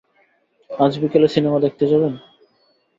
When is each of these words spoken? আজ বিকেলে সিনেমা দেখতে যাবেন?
আজ 0.69 0.93
বিকেলে 1.01 1.27
সিনেমা 1.35 1.57
দেখতে 1.65 1.85
যাবেন? 1.91 2.13